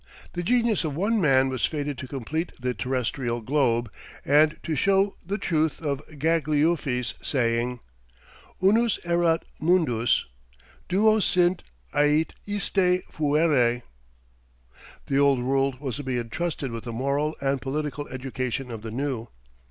[0.33, 3.91] The genius of one man was fated to complete the terrestrial globe,
[4.25, 7.81] and to show the truth of Gagliuffi's saying,
[8.59, 10.25] Unus erat mundus;
[10.89, 11.61] duo sint,
[11.93, 13.83] ait iste; fuere.
[15.05, 18.89] The old world was to be entrusted with the moral and political education of the
[18.89, 19.27] new.